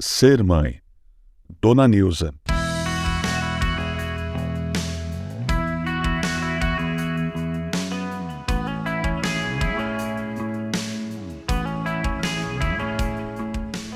[0.00, 0.80] Ser mãe.
[1.62, 2.34] Dona Nilza.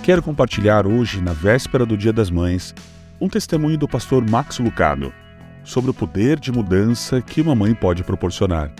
[0.05, 2.73] Quero compartilhar hoje, na véspera do Dia das Mães,
[3.21, 5.13] um testemunho do pastor Max Lucado
[5.65, 8.73] sobre o poder de mudança que uma mãe pode proporcionar.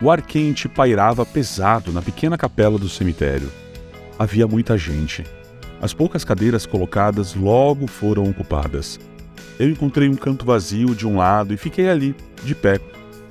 [0.00, 3.52] O ar quente pairava pesado na pequena capela do cemitério.
[4.18, 5.22] Havia muita gente.
[5.80, 8.98] As poucas cadeiras colocadas logo foram ocupadas.
[9.58, 12.80] Eu encontrei um canto vazio de um lado e fiquei ali, de pé,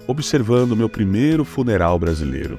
[0.08, 2.58] observando meu primeiro funeral brasileiro.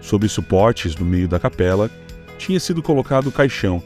[0.00, 1.90] Sob suportes no meio da capela,
[2.38, 3.82] tinha sido colocado o caixão,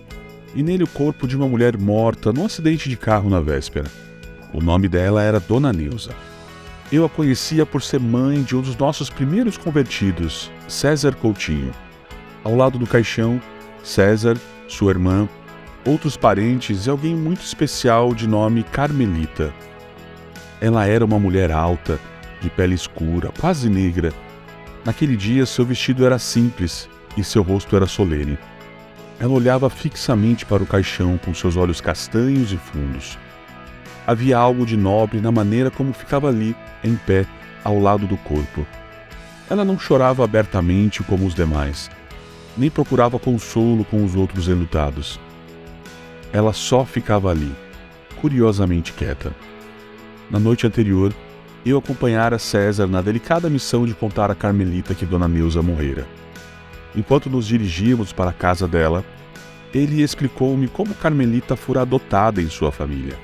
[0.54, 3.87] e nele o corpo de uma mulher morta num acidente de carro na véspera.
[4.54, 6.12] O nome dela era Dona Nilza.
[6.90, 11.73] Eu a conhecia por ser mãe de um dos nossos primeiros convertidos, César Coutinho.
[12.45, 13.43] Ao lado do caixão,
[13.82, 14.38] César,
[14.69, 15.29] sua irmã,
[15.87, 19.52] outros parentes e alguém muito especial de nome Carmelita.
[20.60, 21.99] Ela era uma mulher alta,
[22.40, 24.13] de pele escura, quase negra.
[24.85, 28.38] Naquele dia, seu vestido era simples e seu rosto era solene.
[29.18, 33.18] Ela olhava fixamente para o caixão com seus olhos castanhos e fundos.
[34.07, 37.27] Havia algo de nobre na maneira como ficava ali, em pé,
[37.65, 38.66] ao lado do corpo.
[39.49, 41.90] Ela não chorava abertamente como os demais,
[42.57, 45.21] nem procurava consolo com os outros enlutados.
[46.32, 47.54] Ela só ficava ali,
[48.21, 49.32] curiosamente quieta.
[50.30, 51.12] Na noite anterior,
[51.65, 56.07] eu acompanhara César na delicada missão de contar a Carmelita que Dona Neuza morrera.
[56.95, 59.04] Enquanto nos dirigíamos para a casa dela,
[59.74, 63.18] ele explicou-me como Carmelita fora adotada em sua família.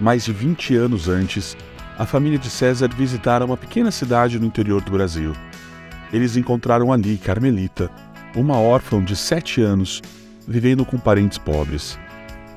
[0.00, 1.56] Mais de 20 anos antes,
[1.98, 5.32] a família de César visitara uma pequena cidade no interior do Brasil.
[6.12, 7.90] Eles encontraram ali Carmelita,
[8.34, 10.02] uma órfã de sete anos,
[10.46, 11.98] vivendo com parentes pobres.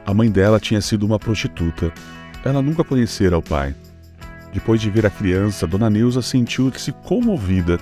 [0.06, 1.92] A mãe dela tinha sido uma prostituta.
[2.44, 3.76] Ela nunca conhecera o pai.
[4.54, 7.80] Depois de ver a criança, Dona Neuza sentiu-se comovida,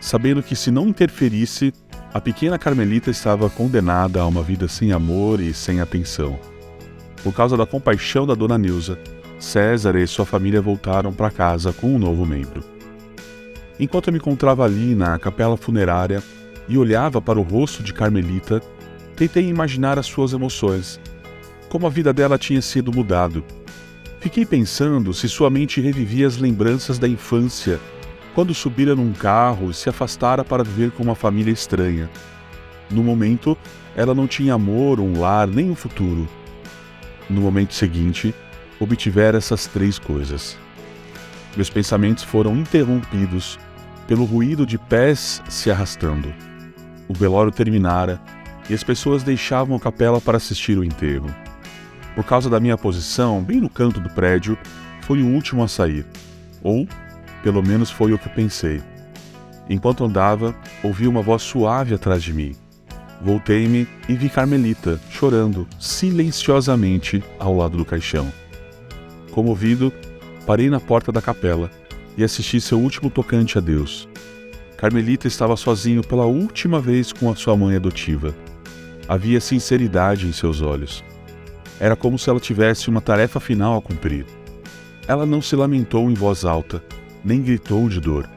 [0.00, 1.72] sabendo que se não interferisse,
[2.12, 6.38] a pequena Carmelita estava condenada a uma vida sem amor e sem atenção.
[7.22, 8.98] Por causa da compaixão da dona Nilza,
[9.38, 12.64] César e sua família voltaram para casa com um novo membro.
[13.78, 16.22] Enquanto eu me encontrava ali na capela funerária
[16.68, 18.60] e olhava para o rosto de Carmelita,
[19.16, 21.00] tentei imaginar as suas emoções,
[21.68, 23.44] como a vida dela tinha sido mudado.
[24.20, 27.80] Fiquei pensando se sua mente revivia as lembranças da infância,
[28.34, 32.08] quando subira num carro e se afastara para viver com uma família estranha.
[32.90, 33.56] No momento,
[33.96, 36.28] ela não tinha amor, um lar, nem um futuro
[37.28, 38.34] no momento seguinte,
[38.80, 40.56] obtivera essas três coisas.
[41.56, 43.58] Meus pensamentos foram interrompidos
[44.06, 46.32] pelo ruído de pés se arrastando.
[47.08, 48.20] O velório terminara
[48.68, 51.34] e as pessoas deixavam a capela para assistir o enterro.
[52.14, 54.58] Por causa da minha posição, bem no canto do prédio,
[55.02, 56.04] fui o último a sair.
[56.62, 56.86] Ou,
[57.42, 58.82] pelo menos foi o que pensei.
[59.70, 62.54] Enquanto andava, ouvi uma voz suave atrás de mim.
[63.22, 68.30] Voltei-me e vi Carmelita chorando silenciosamente ao lado do caixão.
[69.32, 69.92] Comovido,
[70.46, 71.70] parei na porta da capela
[72.16, 74.08] e assisti seu último tocante a Deus.
[74.78, 78.32] Carmelita estava sozinho pela última vez com a sua mãe adotiva.
[79.08, 81.02] Havia sinceridade em seus olhos.
[81.80, 84.24] Era como se ela tivesse uma tarefa final a cumprir.
[85.08, 86.80] Ela não se lamentou em voz alta,
[87.24, 88.30] nem gritou de dor.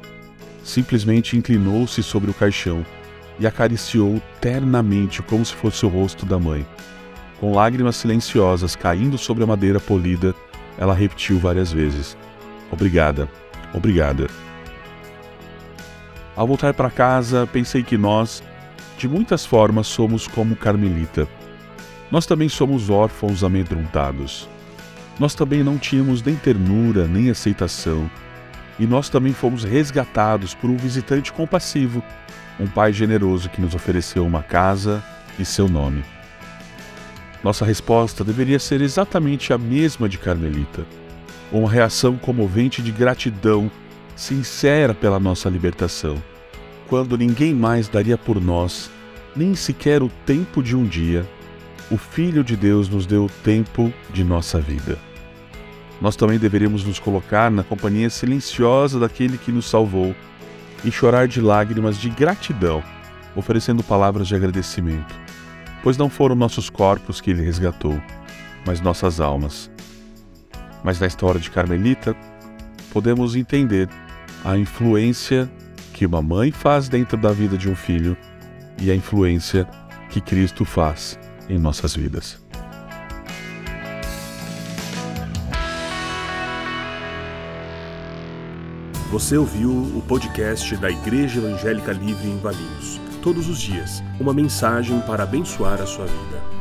[0.63, 2.83] Simplesmente inclinou-se sobre o caixão
[3.39, 6.65] e acariciou ternamente como se fosse o rosto da mãe.
[7.39, 10.33] Com lágrimas silenciosas caindo sobre a madeira polida,
[10.75, 12.17] ela repetiu várias vezes:
[12.71, 13.29] Obrigada,
[13.75, 14.27] obrigada.
[16.35, 18.41] Ao voltar para casa, pensei que nós,
[18.97, 21.27] de muitas formas, somos como Carmelita.
[22.09, 24.47] Nós também somos órfãos amedrontados.
[25.19, 28.09] Nós também não tínhamos nem ternura, nem aceitação.
[28.79, 32.01] E nós também fomos resgatados por um visitante compassivo
[32.61, 35.03] um pai generoso que nos ofereceu uma casa
[35.39, 36.03] e seu nome.
[37.43, 40.85] Nossa resposta deveria ser exatamente a mesma de Carmelita,
[41.51, 43.71] uma reação comovente de gratidão
[44.15, 46.21] sincera pela nossa libertação,
[46.87, 48.89] quando ninguém mais daria por nós,
[49.35, 51.25] nem sequer o tempo de um dia,
[51.89, 54.97] o Filho de Deus nos deu o tempo de nossa vida.
[56.01, 60.15] Nós também deveríamos nos colocar na companhia silenciosa daquele que nos salvou
[60.83, 62.83] e chorar de lágrimas de gratidão,
[63.35, 65.13] oferecendo palavras de agradecimento,
[65.83, 68.01] pois não foram nossos corpos que ele resgatou,
[68.65, 69.69] mas nossas almas.
[70.83, 72.15] Mas na história de Carmelita,
[72.91, 73.89] podemos entender
[74.43, 75.49] a influência
[75.93, 78.17] que uma mãe faz dentro da vida de um filho
[78.79, 79.67] e a influência
[80.09, 81.17] que Cristo faz
[81.49, 82.39] em nossas vidas.
[89.11, 92.99] Você ouviu o podcast da Igreja Evangélica Livre em Valinhos.
[93.21, 96.60] Todos os dias, uma mensagem para abençoar a sua vida.